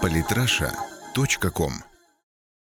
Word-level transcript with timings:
Политраша.ком 0.00 1.72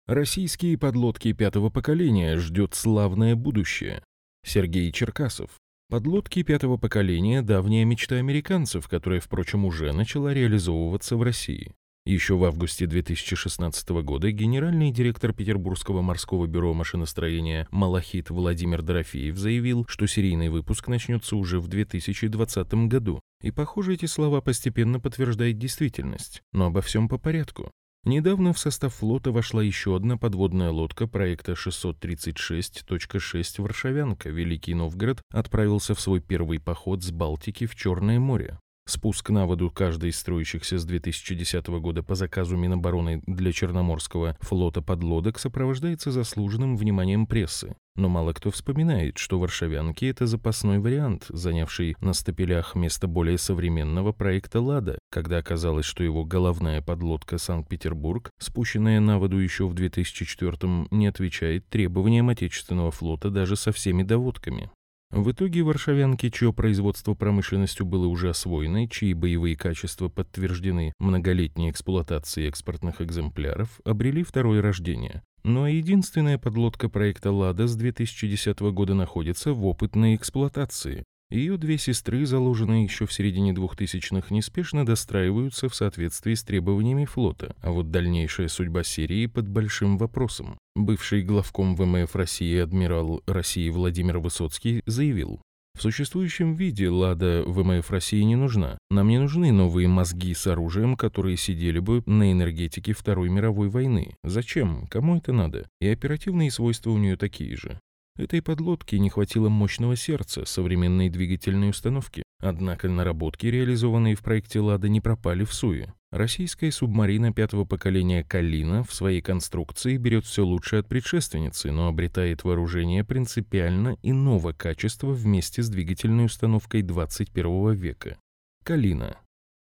Российские 0.06 0.78
подлодки 0.78 1.32
пятого 1.32 1.68
поколения 1.70 2.36
ждет 2.36 2.74
славное 2.74 3.34
будущее. 3.34 4.02
Сергей 4.44 4.92
Черкасов. 4.92 5.50
Подлодки 5.88 6.42
пятого 6.42 6.76
поколения– 6.76 7.42
давняя 7.42 7.84
мечта 7.84 8.16
американцев, 8.16 8.88
которая, 8.88 9.20
впрочем, 9.20 9.64
уже 9.64 9.92
начала 9.92 10.32
реализовываться 10.32 11.16
в 11.16 11.22
России. 11.22 11.72
Еще 12.06 12.36
в 12.36 12.44
августе 12.44 12.86
2016 12.86 13.88
года 13.88 14.30
генеральный 14.30 14.92
директор 14.92 15.32
Петербургского 15.32 16.02
морского 16.02 16.46
бюро 16.46 16.72
машиностроения 16.72 17.66
Малахит 17.72 18.30
Владимир 18.30 18.82
Дорофеев 18.82 19.36
заявил, 19.36 19.84
что 19.88 20.06
серийный 20.06 20.48
выпуск 20.48 20.86
начнется 20.86 21.34
уже 21.34 21.58
в 21.58 21.66
2020 21.66 22.74
году. 22.86 23.18
И, 23.42 23.50
похоже, 23.50 23.94
эти 23.94 24.06
слова 24.06 24.40
постепенно 24.40 25.00
подтверждают 25.00 25.58
действительность. 25.58 26.42
Но 26.52 26.66
обо 26.66 26.80
всем 26.80 27.08
по 27.08 27.18
порядку. 27.18 27.72
Недавно 28.04 28.52
в 28.52 28.58
состав 28.60 28.94
флота 28.94 29.32
вошла 29.32 29.60
еще 29.60 29.96
одна 29.96 30.16
подводная 30.16 30.70
лодка 30.70 31.08
проекта 31.08 31.54
636.6 31.54 33.60
«Варшавянка». 33.60 34.28
Великий 34.28 34.74
Новгород 34.74 35.22
отправился 35.32 35.96
в 35.96 36.00
свой 36.00 36.20
первый 36.20 36.60
поход 36.60 37.02
с 37.02 37.10
Балтики 37.10 37.66
в 37.66 37.74
Черное 37.74 38.20
море. 38.20 38.60
Спуск 38.88 39.30
на 39.30 39.46
воду 39.46 39.68
каждой 39.68 40.10
из 40.10 40.16
строящихся 40.16 40.78
с 40.78 40.84
2010 40.84 41.66
года 41.66 42.04
по 42.04 42.14
заказу 42.14 42.56
Минобороны 42.56 43.20
для 43.26 43.50
Черноморского 43.50 44.36
флота 44.40 44.80
подлодок 44.80 45.40
сопровождается 45.40 46.12
заслуженным 46.12 46.76
вниманием 46.76 47.26
прессы. 47.26 47.74
Но 47.96 48.08
мало 48.08 48.32
кто 48.32 48.52
вспоминает, 48.52 49.18
что 49.18 49.40
варшавянки– 49.40 50.04
это 50.06 50.26
запасной 50.26 50.78
вариант, 50.78 51.24
занявший 51.30 51.96
на 52.00 52.12
стапелях 52.12 52.76
место 52.76 53.08
более 53.08 53.38
современного 53.38 54.12
проекта 54.12 54.60
«Лада», 54.60 54.98
когда 55.10 55.38
оказалось, 55.38 55.86
что 55.86 56.04
его 56.04 56.24
головная 56.24 56.80
подлодка 56.80 57.38
«Санкт-Петербург», 57.38 58.30
спущенная 58.38 59.00
на 59.00 59.18
воду 59.18 59.38
еще 59.38 59.66
в 59.66 59.74
2004 59.74 60.86
не 60.92 61.08
отвечает 61.08 61.68
требованиям 61.68 62.28
отечественного 62.28 62.92
флота 62.92 63.30
даже 63.30 63.56
со 63.56 63.72
всеми 63.72 64.04
доводками. 64.04 64.70
В 65.10 65.30
итоге 65.30 65.62
варшавянки, 65.62 66.30
чье 66.30 66.52
производство 66.52 67.14
промышленностью 67.14 67.86
было 67.86 68.06
уже 68.06 68.30
освоено, 68.30 68.88
чьи 68.88 69.14
боевые 69.14 69.56
качества 69.56 70.08
подтверждены 70.08 70.92
многолетней 70.98 71.70
эксплуатацией 71.70 72.48
экспортных 72.48 73.00
экземпляров, 73.00 73.80
обрели 73.84 74.24
второе 74.24 74.60
рождение. 74.60 75.22
Ну 75.44 75.62
а 75.62 75.70
единственная 75.70 76.38
подлодка 76.38 76.88
проекта 76.88 77.30
«Лада» 77.30 77.68
с 77.68 77.76
2010 77.76 78.58
года 78.72 78.94
находится 78.94 79.52
в 79.52 79.64
опытной 79.64 80.16
эксплуатации. 80.16 81.04
Ее 81.30 81.56
две 81.56 81.76
сестры, 81.76 82.24
заложенные 82.24 82.84
еще 82.84 83.04
в 83.04 83.12
середине 83.12 83.52
2000-х, 83.52 84.32
неспешно 84.32 84.86
достраиваются 84.86 85.68
в 85.68 85.74
соответствии 85.74 86.34
с 86.34 86.44
требованиями 86.44 87.04
флота, 87.04 87.56
а 87.62 87.72
вот 87.72 87.90
дальнейшая 87.90 88.46
судьба 88.46 88.84
серии 88.84 89.26
под 89.26 89.48
большим 89.48 89.98
вопросом. 89.98 90.56
Бывший 90.76 91.22
главком 91.22 91.74
ВМФ 91.74 92.14
России 92.14 92.56
адмирал 92.58 93.22
России 93.26 93.68
Владимир 93.70 94.18
Высоцкий 94.18 94.82
заявил, 94.86 95.40
в 95.76 95.82
существующем 95.82 96.54
виде 96.54 96.88
«Лада» 96.88 97.42
ВМФ 97.46 97.90
России 97.90 98.22
не 98.22 98.34
нужна. 98.34 98.78
Нам 98.90 99.08
не 99.08 99.18
нужны 99.18 99.52
новые 99.52 99.88
мозги 99.88 100.32
с 100.32 100.46
оружием, 100.46 100.96
которые 100.96 101.36
сидели 101.36 101.80
бы 101.80 102.02
на 102.06 102.32
энергетике 102.32 102.94
Второй 102.94 103.28
мировой 103.28 103.68
войны. 103.68 104.14
Зачем? 104.24 104.86
Кому 104.86 105.18
это 105.18 105.34
надо? 105.34 105.68
И 105.82 105.88
оперативные 105.88 106.50
свойства 106.50 106.92
у 106.92 106.96
нее 106.96 107.18
такие 107.18 107.56
же. 107.56 107.78
Этой 108.16 108.40
подлодке 108.40 108.98
не 108.98 109.10
хватило 109.10 109.48
мощного 109.50 109.94
сердца 109.94 110.46
современной 110.46 111.10
двигательной 111.10 111.70
установки. 111.70 112.22
Однако 112.40 112.88
наработки, 112.88 113.46
реализованные 113.46 114.14
в 114.14 114.22
проекте 114.22 114.60
«Лада», 114.60 114.88
не 114.88 115.00
пропали 115.00 115.44
в 115.44 115.52
суе. 115.52 115.92
Российская 116.12 116.70
субмарина 116.70 117.32
пятого 117.32 117.64
поколения 117.64 118.24
«Калина» 118.24 118.84
в 118.84 118.94
своей 118.94 119.20
конструкции 119.20 119.96
берет 119.98 120.24
все 120.24 120.44
лучшее 120.44 120.80
от 120.80 120.88
предшественницы, 120.88 121.72
но 121.72 121.88
обретает 121.88 122.44
вооружение 122.44 123.04
принципиально 123.04 123.96
иного 124.02 124.52
качества 124.52 125.12
вместе 125.12 125.62
с 125.62 125.68
двигательной 125.68 126.26
установкой 126.26 126.82
21 126.82 127.72
века. 127.72 128.18
«Калина» 128.64 129.18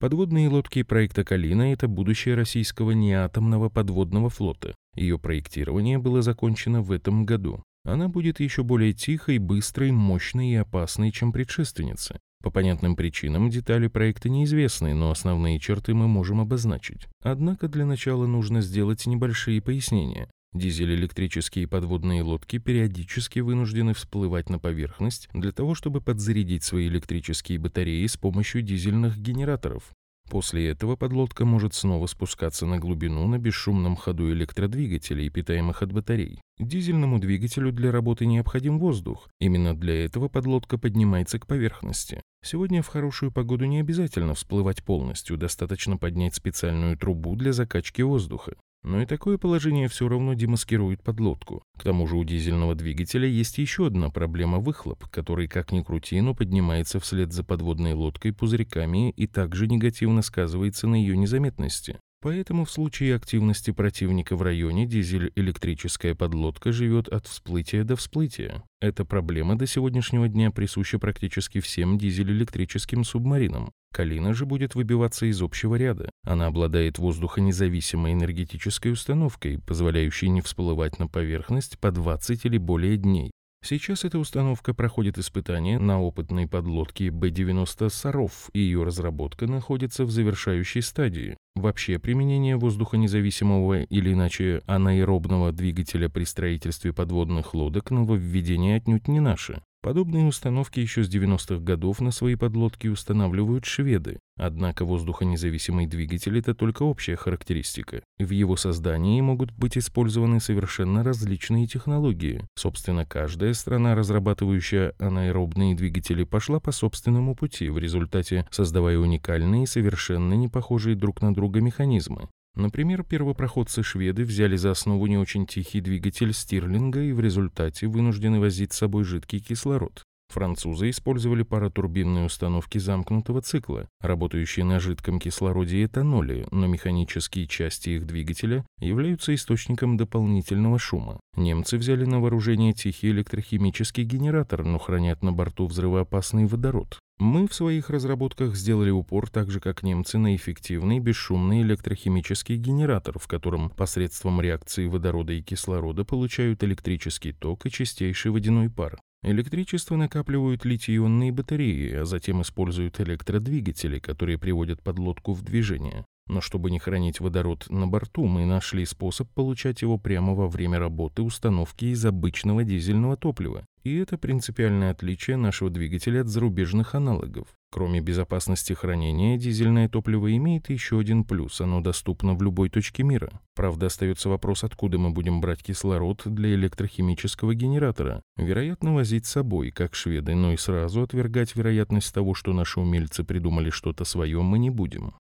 Подводные 0.01 0.49
лодки 0.49 0.85
проекта 0.85 1.25
«Калина»— 1.25 1.73
это 1.75 1.89
будущее 1.89 2.37
российского 2.37 2.93
неатомного 2.93 3.69
подводного 3.69 4.31
флота. 4.31 4.75
Ее 4.95 5.19
проектирование 5.19 5.99
было 5.99 6.23
закончено 6.23 6.83
в 6.83 6.93
этом 6.93 7.27
году. 7.27 7.63
Она 7.89 8.09
будет 8.09 8.39
еще 8.39 8.63
более 8.63 8.93
тихой, 8.93 9.39
быстрой, 9.39 9.93
мощной 9.93 10.49
и 10.49 10.55
опасной, 10.57 11.11
чем 11.11 11.33
предшественница. 11.33 12.19
По 12.43 12.51
понятным 12.51 12.97
причинам 12.97 13.49
детали 13.49 13.89
проекта 13.89 14.29
неизвестны, 14.29 14.93
но 14.93 15.11
основные 15.11 15.59
черты 15.59 15.95
мы 15.95 16.07
можем 16.07 16.41
обозначить. 16.41 17.07
Однако 17.23 17.67
для 17.67 17.87
начала 17.87 18.27
нужно 18.27 18.61
сделать 18.61 19.07
небольшие 19.07 19.63
пояснения. 19.63 20.31
Дизель-электрические 20.53 21.67
подводные 21.67 22.23
лодки 22.23 22.59
периодически 22.59 23.41
вынуждены 23.41 23.95
всплывать 23.95 24.51
на 24.51 24.59
поверхность 24.59 25.29
для 25.33 25.53
того, 25.53 25.75
чтобы 25.75 26.03
подзарядить 26.03 26.65
свои 26.65 26.89
электрические 26.89 27.59
батареи 27.59 28.07
с 28.07 28.19
помощью 28.19 28.61
дизельных 28.61 29.19
генераторов. 29.19 29.93
После 30.29 30.69
этого 30.69 30.97
подлодка 30.97 31.47
может 31.47 31.73
снова 31.73 32.07
спускаться 32.07 32.67
на 32.67 32.79
глубину 32.79 33.27
на 33.27 33.39
бесшумном 33.39 33.97
ходу 33.97 34.31
электродвигателей, 34.31 35.31
питаемых 35.31 35.83
от 35.83 35.93
батарей. 35.93 36.43
Дизельному 36.59 37.19
двигателю 37.19 37.73
для 37.73 37.91
работы 37.91 38.27
необходим 38.27 38.79
воздух. 38.79 39.29
Именно 39.41 39.75
для 39.75 40.05
этого 40.05 40.29
подлодка 40.29 40.77
поднимается 40.77 41.39
к 41.39 41.47
поверхности. 41.47 42.21
Сегодня 42.45 42.83
в 42.83 42.89
хорошую 42.89 43.33
погоду 43.33 43.65
не 43.65 43.81
обязательно 43.81 44.35
всплывать 44.35 44.85
полностью, 44.85 45.39
достаточно 45.39 45.97
поднять 45.97 46.35
специальную 46.35 46.99
трубу 46.99 47.35
для 47.35 47.53
закачки 47.53 48.03
воздуха. 48.03 48.55
Но 48.85 49.03
и 49.03 49.07
такое 49.07 49.39
положение 49.39 49.89
все 49.89 50.09
равно 50.09 50.35
демаскирует 50.35 51.03
подлодку. 51.03 51.63
К 51.79 51.83
тому 51.83 52.07
же 52.07 52.17
у 52.17 52.25
дизельного 52.25 52.75
двигателя 52.75 53.29
есть 53.29 53.59
еще 53.59 53.87
одна 53.87 54.11
проблема– 54.11 54.59
выхлоп, 54.61 55.07
который, 55.09 55.49
как 55.49 55.73
ни 55.73 55.83
крути, 55.83 56.21
но 56.21 56.35
поднимается 56.35 57.01
вслед 57.01 57.33
за 57.33 57.45
подводной 57.45 57.93
лодкой 57.93 58.33
пузырьками 58.33 59.11
и 59.11 59.27
также 59.27 59.67
негативно 59.67 60.23
сказывается 60.23 60.87
на 60.87 60.95
ее 60.95 61.17
незаметности. 61.17 61.99
Поэтому 62.21 62.65
в 62.65 62.71
случае 62.71 63.15
активности 63.15 63.71
противника 63.71 64.35
в 64.35 64.43
районе 64.43 64.87
дизель-электрическая 64.87 66.17
подлодка 66.17 66.73
живет 66.73 67.09
от 67.09 67.27
всплытия 67.29 67.85
до 67.85 67.95
всплытия. 67.95 68.65
Эта 68.81 69.05
проблема 69.05 69.57
до 69.57 69.67
сегодняшнего 69.69 70.29
дня 70.29 70.51
присуща 70.51 70.99
практически 70.99 71.61
всем 71.61 71.97
дизель-электрическим 71.97 73.05
субмаринам. 73.05 73.71
Калина 73.93 74.35
же 74.35 74.47
будет 74.47 74.75
выбиваться 74.75 75.27
из 75.27 75.43
общего 75.43 75.75
ряда. 75.75 76.11
Она 76.25 76.47
обладает 76.47 76.99
воздухонезависимой 76.99 78.13
энергетической 78.13 78.93
установкой, 78.93 79.59
позволяющей 79.59 80.29
не 80.29 80.41
всплывать 80.41 80.99
на 80.99 81.09
поверхность 81.09 81.79
по 81.79 81.91
20 81.91 82.45
или 82.45 82.59
более 82.59 82.97
дней. 82.97 83.33
Сейчас 83.65 84.05
эта 84.05 84.21
установка 84.21 84.73
проходит 84.73 85.19
испытания 85.19 85.81
на 85.81 86.01
опытной 86.01 86.47
подлодке 86.47 87.11
Б-90 87.11 87.91
«Саров», 87.91 88.51
и 88.53 88.61
ее 88.61 88.85
разработка 88.85 89.49
находится 89.49 90.05
в 90.05 90.11
завершающей 90.11 90.81
стадии. 90.81 91.37
Вообще, 91.57 91.99
применение 91.99 92.57
воздухонезависимого 92.57 93.83
или 93.83 94.13
иначе 94.13 94.63
анаэробного 94.67 95.51
двигателя 95.51 96.09
при 96.09 96.23
строительстве 96.23 96.93
подводных 96.93 97.53
лодок 97.53 97.91
нововведение 97.91 98.77
отнюдь 98.77 99.09
не 99.09 99.19
наше. 99.19 99.61
Подобные 99.81 100.27
установки 100.27 100.81
еще 100.81 101.05
с 101.05 101.09
90-х 101.09 101.63
годов 101.63 102.01
на 102.01 102.11
свои 102.11 102.35
подлодки 102.35 102.89
устанавливают 102.89 103.65
шведы. 103.65 104.19
Однако 104.37 104.85
воздухонезависимый 104.85 105.87
двигатель– 105.87 106.37
это 106.41 106.53
только 106.53 106.83
общая 106.83 107.15
характеристика. 107.15 108.03
В 108.19 108.31
его 108.31 108.57
создании 108.57 109.21
могут 109.21 109.53
быть 109.53 109.79
использованы 109.79 110.41
совершенно 110.41 111.05
различные 111.05 111.69
технологии. 111.69 112.45
Собственно, 112.57 113.07
каждая 113.07 113.55
страна, 113.55 113.95
разрабатывающая 113.95 114.95
анаэробные 114.99 115.77
двигатели, 115.77 116.25
пошла 116.25 116.59
по 116.59 116.73
собственному 116.73 117.37
пути, 117.37 117.69
в 117.69 117.79
результате 117.79 118.49
создавая 118.51 118.99
уникальные, 118.99 119.69
совершенно 119.69 120.35
не 120.35 120.49
похожие 120.49 120.97
друг 120.97 121.23
на 121.23 121.33
друга 121.33 121.61
механизмы. 121.61 122.29
Например, 122.59 123.05
первопроходцы-шведы 123.05 124.25
взяли 124.25 124.57
за 124.57 124.73
основу 124.73 125.07
не 125.07 125.17
очень 125.17 125.47
тихий 125.47 125.81
двигатель 125.81 126.33
Стирлинга 126.33 127.01
и 127.01 127.13
в 127.13 127.21
результате 127.21 127.87
вынуждены 127.87 128.41
возить 128.41 128.73
с 128.73 128.79
собой 128.79 129.05
жидкий 129.05 129.39
кислород. 129.39 130.03
Французы 130.29 130.91
использовали 130.91 131.45
паротурбинные 131.45 132.27
установки 132.27 132.79
замкнутого 132.79 133.43
цикла, 133.43 133.89
работающие 134.01 134.65
на 134.65 134.81
жидком 134.81 135.21
кислороде 135.21 135.79
и 135.79 135.87
этаноле, 135.87 136.49
но 136.51 136.67
механические 136.67 137.47
части 137.47 137.91
их 137.91 138.07
двигателя 138.07 138.67
являются 138.81 139.33
источником 139.37 139.97
дополнительного 139.97 140.81
шума. 140.81 141.21
Немцы 141.37 141.79
взяли 141.79 142.07
на 142.07 142.19
вооружение 142.21 142.73
тихий 142.73 143.11
электрохимический 143.11 144.03
генератор, 144.03 144.65
но 144.65 144.79
хранят 144.79 145.23
на 145.23 145.33
борту 145.33 145.67
взрывоопасный 145.67 146.47
водород. 146.47 146.99
Мы 147.19 147.49
в 147.49 147.55
своих 147.55 147.91
разработках 147.91 148.55
сделали 148.55 148.91
упор 148.91 149.29
так 149.29 149.51
же, 149.51 149.59
как 149.59 149.83
немцы, 149.83 150.19
на 150.19 150.37
эффективный 150.37 151.01
бесшумный 151.01 151.63
электрохимический 151.63 152.57
генератор, 152.57 153.19
в 153.19 153.27
котором 153.27 153.71
посредством 153.71 154.41
реакции 154.41 154.87
водорода 154.87 155.33
и 155.33 155.43
кислорода 155.43 156.05
получают 156.05 156.63
электрический 156.63 157.33
ток 157.33 157.67
и 157.67 157.73
чистейший 157.73 158.31
водяной 158.31 158.71
пар. 158.71 159.01
Электричество 159.25 159.97
накапливают 159.97 160.65
литий-ионные 160.65 161.33
батареи, 161.33 161.93
а 161.93 162.05
затем 162.05 162.41
используют 162.43 163.01
электродвигатели, 163.01 163.99
которые 163.99 164.39
приводят 164.39 164.81
подлодку 164.81 165.33
в 165.33 165.43
движение. 165.43 166.05
Но 166.29 166.41
чтобы 166.41 166.71
не 166.71 166.79
хранить 166.79 167.19
водород 167.19 167.67
на 167.69 167.89
борту, 167.89 168.27
мы 168.27 168.45
нашли 168.45 168.85
способ 168.85 169.29
получать 169.31 169.83
его 169.83 169.99
прямо 169.99 170.35
во 170.35 170.47
время 170.47 170.79
работы 170.79 171.23
установки 171.23 171.87
из 171.87 172.05
обычного 172.05 172.63
дизельного 172.63 173.17
топлива. 173.17 173.65
И 173.85 173.97
это 173.97 174.19
принципиальное 174.19 174.91
отличие 174.91 175.37
нашего 175.37 175.71
двигателя 175.71 176.23
от 176.23 176.29
зарубежных 176.29 176.95
аналогов. 176.95 177.49
Кроме 177.71 178.01
безопасности 178.01 178.73
хранения, 178.73 179.37
дизельное 179.37 179.89
топливо 179.89 180.35
имеет 180.37 180.71
еще 180.71 180.99
один 180.99 181.25
плюс– 181.25 181.61
оно 181.61 181.81
доступно 181.81 182.35
в 182.35 182.43
любой 182.43 182.71
точке 182.71 183.03
мира. 183.03 183.41
Правда, 183.55 183.87
остается 183.87 184.29
вопрос, 184.29 184.65
откуда 184.65 184.99
мы 184.99 185.11
будем 185.11 185.41
брать 185.41 185.63
кислород 185.63 186.23
для 186.25 186.55
электрохимического 186.55 187.55
генератора. 187.55 188.23
Вероятно, 188.37 188.95
возить 188.95 189.27
с 189.27 189.33
собой, 189.33 189.71
как 189.71 189.95
шведы, 189.95 190.35
но 190.35 190.53
и 190.53 190.57
сразу 190.57 191.03
отвергать 191.03 191.55
вероятность 191.55 192.13
того, 192.15 192.35
что 192.35 192.53
наши 192.53 192.81
умельцы 192.81 193.23
придумали 193.23 193.71
что-то 193.71 194.05
свое, 194.05 194.41
мы 194.43 194.59
не 194.59 194.71
будем. 194.71 195.15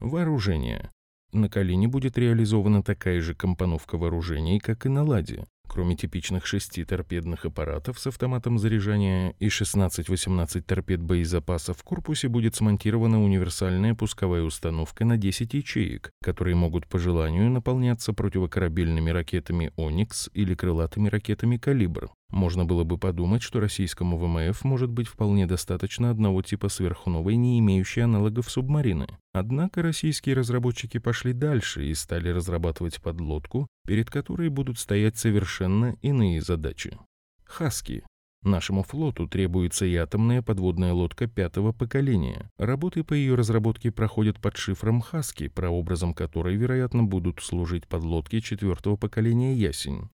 Вооружение. 0.00 0.90
На 1.32 1.48
Калине 1.48 1.88
будет 1.88 2.18
реализована 2.18 2.82
такая 2.82 3.20
же 3.20 3.34
компоновка 3.34 3.98
вооружений, 3.98 4.60
как 4.60 4.86
и 4.86 4.88
на 4.88 5.02
Ладе. 5.02 5.46
Кроме 5.66 5.96
типичных 5.96 6.46
шести 6.46 6.84
торпедных 6.84 7.44
аппаратов 7.44 7.98
с 7.98 8.06
автоматом 8.06 8.58
заряжания 8.58 9.34
и 9.40 9.48
16-18 9.48 10.60
торпед 10.62 11.02
боезапаса 11.02 11.74
в 11.74 11.82
корпусе 11.82 12.28
будет 12.28 12.54
смонтирована 12.54 13.22
универсальная 13.22 13.94
пусковая 13.94 14.42
установка 14.42 15.04
на 15.04 15.16
10 15.16 15.54
ячеек, 15.54 16.10
которые 16.22 16.54
могут 16.54 16.86
по 16.86 16.98
желанию 16.98 17.50
наполняться 17.50 18.12
противокорабельными 18.12 19.10
ракетами 19.10 19.72
«Оникс» 19.76 20.30
или 20.32 20.54
крылатыми 20.54 21.08
ракетами 21.08 21.56
«Калибр». 21.56 22.10
Можно 22.30 22.64
было 22.64 22.84
бы 22.84 22.98
подумать, 22.98 23.42
что 23.42 23.60
российскому 23.60 24.18
ВМФ 24.18 24.64
может 24.64 24.90
быть 24.90 25.06
вполне 25.06 25.46
достаточно 25.46 26.10
одного 26.10 26.42
типа 26.42 26.68
сверхновой, 26.68 27.36
не 27.36 27.58
имеющей 27.60 28.00
аналогов 28.00 28.50
субмарины. 28.50 29.06
Однако 29.32 29.82
российские 29.82 30.34
разработчики 30.34 30.98
пошли 30.98 31.32
дальше 31.32 31.86
и 31.86 31.94
стали 31.94 32.30
разрабатывать 32.30 33.00
подлодку, 33.00 33.68
перед 33.86 34.10
которой 34.10 34.48
будут 34.48 34.78
стоять 34.78 35.16
совершенно 35.16 35.96
иные 36.02 36.40
задачи. 36.40 36.98
Хаски. 37.44 38.04
Нашему 38.44 38.82
флоту 38.82 39.26
требуется 39.26 39.86
и 39.86 39.94
атомная 39.96 40.42
подводная 40.42 40.92
лодка 40.92 41.26
пятого 41.26 41.72
поколения. 41.72 42.50
Работы 42.58 43.02
по 43.02 43.14
ее 43.14 43.36
разработке 43.36 43.90
проходят 43.90 44.38
под 44.38 44.58
шифром 44.58 45.00
Хаски, 45.00 45.48
прообразом 45.48 46.12
которой, 46.12 46.56
вероятно, 46.56 47.04
будут 47.04 47.40
служить 47.40 47.88
подлодки 47.88 48.40
четвертого 48.40 48.96
поколения 48.96 49.54
Ясень. 49.54 50.10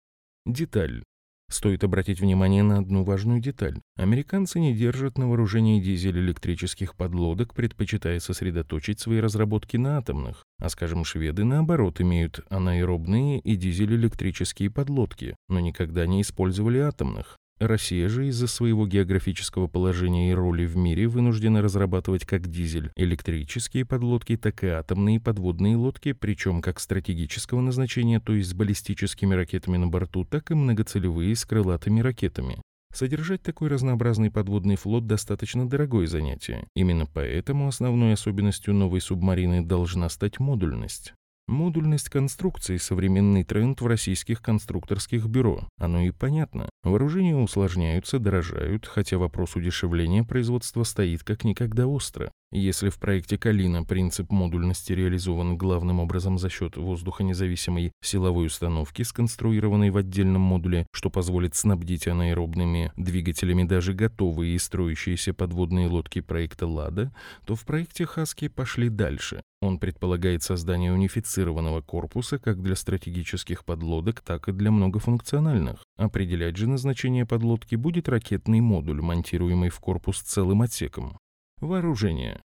Деталь. 0.46 1.02
Стоит 1.50 1.82
обратить 1.82 2.20
внимание 2.20 2.62
на 2.62 2.78
одну 2.78 3.02
важную 3.02 3.40
деталь. 3.40 3.80
Американцы 3.96 4.60
не 4.60 4.72
держат 4.72 5.18
на 5.18 5.28
вооружении 5.28 5.82
дизель-электрических 5.82 6.94
подлодок, 6.94 7.54
предпочитая 7.54 8.20
сосредоточить 8.20 9.00
свои 9.00 9.18
разработки 9.18 9.76
на 9.76 9.98
атомных. 9.98 10.44
А, 10.60 10.68
скажем, 10.68 11.04
шведы, 11.04 11.42
наоборот, 11.42 12.00
имеют 12.00 12.40
анаэробные 12.50 13.40
и 13.40 13.56
дизель-электрические 13.56 14.70
подлодки, 14.70 15.34
но 15.48 15.58
никогда 15.58 16.06
не 16.06 16.22
использовали 16.22 16.78
атомных. 16.78 17.39
Россия 17.60 18.08
же 18.08 18.26
из-за 18.28 18.46
своего 18.46 18.86
географического 18.86 19.66
положения 19.66 20.30
и 20.30 20.34
роли 20.34 20.64
в 20.64 20.78
мире 20.78 21.06
вынуждена 21.08 21.60
разрабатывать 21.60 22.24
как 22.24 22.48
дизель 22.48 22.90
электрические 22.96 23.84
подлодки, 23.84 24.38
так 24.38 24.64
и 24.64 24.68
атомные 24.68 25.20
подводные 25.20 25.76
лодки, 25.76 26.12
причем 26.12 26.62
как 26.62 26.80
стратегического 26.80 27.60
назначения, 27.60 28.18
то 28.18 28.32
есть 28.32 28.48
с 28.48 28.54
баллистическими 28.54 29.34
ракетами 29.34 29.76
на 29.76 29.88
борту, 29.88 30.24
так 30.24 30.50
и 30.50 30.54
многоцелевые 30.54 31.36
с 31.36 31.44
крылатыми 31.44 32.00
ракетами. 32.00 32.56
Содержать 32.94 33.42
такой 33.42 33.68
разнообразный 33.68 34.30
подводный 34.30 34.76
флот 34.76 35.06
достаточно 35.06 35.68
дорогое 35.68 36.06
занятие. 36.06 36.66
Именно 36.74 37.06
поэтому 37.06 37.68
основной 37.68 38.14
особенностью 38.14 38.74
новой 38.74 39.00
субмарины 39.00 39.64
должна 39.64 40.08
стать 40.08 40.40
модульность. 40.40 41.12
Модульность 41.50 42.08
конструкции– 42.10 42.76
современный 42.78 43.42
тренд 43.42 43.80
в 43.80 43.86
российских 43.88 44.40
конструкторских 44.40 45.26
бюро. 45.26 45.66
Оно 45.78 46.02
и 46.02 46.12
понятно. 46.12 46.70
Вооружения 46.84 47.34
усложняются, 47.34 48.20
дорожают, 48.20 48.86
хотя 48.86 49.18
вопрос 49.18 49.56
удешевления 49.56 50.22
производства 50.22 50.84
стоит 50.84 51.24
как 51.24 51.42
никогда 51.42 51.88
остро. 51.88 52.30
Если 52.52 52.88
в 52.88 53.00
проекте 53.00 53.36
«Калина» 53.36 53.82
принцип 53.82 54.30
модульности 54.30 54.92
реализован 54.92 55.56
главным 55.56 55.98
образом 55.98 56.38
за 56.38 56.50
счет 56.50 56.76
воздухонезависимой 56.76 57.90
силовой 58.00 58.46
установки, 58.46 59.02
сконструированной 59.02 59.90
в 59.90 59.96
отдельном 59.96 60.42
модуле, 60.42 60.86
что 60.92 61.10
позволит 61.10 61.56
снабдить 61.56 62.06
анаэробными 62.06 62.92
двигателями 62.96 63.64
даже 63.64 63.92
готовые 63.92 64.54
и 64.54 64.58
строящиеся 64.58 65.34
подводные 65.34 65.88
лодки 65.88 66.20
проекта 66.20 66.68
«Лада», 66.68 67.12
то 67.44 67.56
в 67.56 67.64
проекте 67.64 68.06
«Хаски» 68.06 68.46
пошли 68.46 68.88
дальше. 68.88 69.42
Он 69.62 69.78
предполагает 69.78 70.42
создание 70.42 70.92
унифицированного 70.92 71.82
корпуса 71.82 72.38
как 72.38 72.62
для 72.62 72.74
стратегических 72.74 73.64
подлодок, 73.66 74.22
так 74.22 74.48
и 74.48 74.52
для 74.52 74.70
многофункциональных. 74.70 75.84
Определять 75.96 76.56
же 76.56 76.66
назначение 76.66 77.26
подлодки 77.26 77.74
будет 77.74 78.08
ракетный 78.08 78.60
модуль, 78.60 79.02
монтируемый 79.02 79.68
в 79.68 79.78
корпус 79.80 80.20
целым 80.22 80.62
отсеком. 80.62 81.18
Вооружение. 81.60 82.40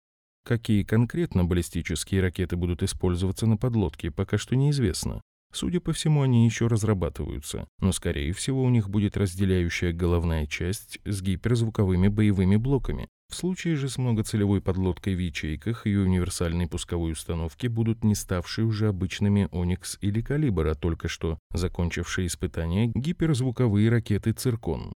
Какие 0.44 0.84
конкретно 0.84 1.44
баллистические 1.44 2.22
ракеты 2.22 2.56
будут 2.56 2.84
использоваться 2.84 3.46
на 3.46 3.56
подлодке, 3.56 4.12
пока 4.12 4.38
что 4.38 4.54
неизвестно. 4.54 5.20
Судя 5.52 5.80
по 5.80 5.92
всему, 5.92 6.22
они 6.22 6.44
еще 6.44 6.68
разрабатываются, 6.68 7.66
но, 7.80 7.90
скорее 7.90 8.32
всего, 8.32 8.62
у 8.62 8.70
них 8.70 8.88
будет 8.88 9.16
разделяющая 9.16 9.92
головная 9.92 10.46
часть 10.46 11.00
с 11.04 11.22
гиперзвуковыми 11.22 12.06
боевыми 12.06 12.54
блоками. 12.54 13.08
В 13.30 13.34
случае 13.36 13.76
же 13.76 13.88
с 13.88 13.96
многоцелевой 13.96 14.60
подлодкой 14.60 15.14
в 15.14 15.20
ячейках 15.20 15.86
и 15.86 15.94
универсальной 15.94 16.66
пусковой 16.66 17.12
установки 17.12 17.68
будут 17.68 18.02
не 18.02 18.16
ставшие 18.16 18.64
уже 18.64 18.88
обычными 18.88 19.48
«Оникс» 19.52 19.98
или 20.00 20.20
«Калибр», 20.20 20.66
а 20.66 20.74
только 20.74 21.06
что 21.06 21.38
закончившие 21.54 22.26
испытания 22.26 22.90
гиперзвуковые 22.92 23.88
ракеты 23.88 24.32
«Циркон». 24.32 24.92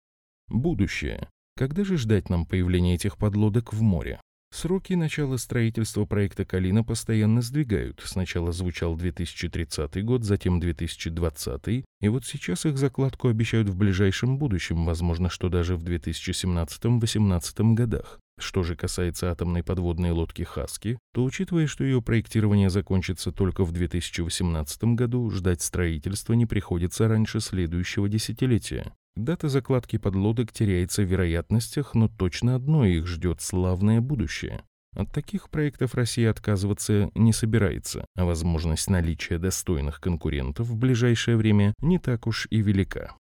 Будущее. 0.47 1.30
Когда 1.56 1.83
же 1.85 1.95
ждать 1.97 2.31
нам 2.31 2.47
появления 2.47 2.95
этих 2.95 3.18
подлодок 3.18 3.71
в 3.71 3.83
море? 3.83 4.19
Сроки 4.51 4.94
начала 4.94 5.38
строительства 5.38 6.06
проекта 6.06 6.44
«Калина» 6.44 6.83
постоянно 6.83 7.41
сдвигают. 7.41 8.01
Сначала 8.03 8.51
звучал 8.51 8.95
2030 8.95 10.03
год, 10.03 10.24
затем 10.24 10.59
2020, 10.59 11.68
и 12.01 12.07
вот 12.07 12.25
сейчас 12.25 12.65
их 12.65 12.77
закладку 12.77 13.30
обещают 13.30 13.69
в 13.69 13.75
ближайшем 13.75 14.38
будущем, 14.38 14.85
возможно, 14.85 15.30
что 15.30 15.50
даже 15.50 15.75
в 15.75 15.83
2017-2018 15.83 17.74
годах. 17.74 18.19
Что 18.39 18.63
же 18.63 18.75
касается 18.75 19.31
атомной 19.31 19.63
подводной 19.63 20.12
лодки 20.12 20.41
«Хаски», 20.41 20.97
то, 21.13 21.24
учитывая, 21.24 21.68
что 21.68 21.83
ее 21.83 22.01
проектирование 22.01 22.69
закончится 22.69 23.31
только 23.31 23.63
в 23.63 23.71
2018 23.71 24.83
году, 24.95 25.30
ждать 25.30 25.61
строительства 25.61 26.33
не 26.33 26.45
приходится 26.45 27.07
раньше 27.07 27.40
следующего 27.40 28.09
десятилетия. 28.09 28.94
Дата 29.16 29.47
закладки 29.47 29.97
подлодок 29.97 30.52
теряется 30.52 31.04
в 31.04 31.06
вероятностях, 31.06 31.94
но 31.94 32.07
точно 32.07 32.56
одно 32.56 32.85
их 32.85 33.06
ждет 33.06 33.42
славное 33.42 34.02
будущее. 34.02 34.63
От 34.95 35.11
таких 35.11 35.49
проектов 35.49 35.95
Россия 35.95 36.30
отказываться 36.30 37.09
не 37.16 37.33
собирается, 37.33 38.06
а 38.16 38.25
возможность 38.25 38.90
наличия 38.90 39.37
достойных 39.37 39.99
конкурентов 39.99 40.68
в 40.68 40.75
ближайшее 40.75 41.37
время 41.37 41.73
не 41.80 41.99
так 41.99 42.28
уж 42.28 42.47
и 42.49 42.61
велика. 42.61 43.16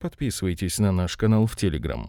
Подписывайтесь 0.00 0.78
на 0.78 0.92
наш 0.92 1.16
канал 1.16 1.46
в 1.46 1.56
Телеграм. 1.56 2.08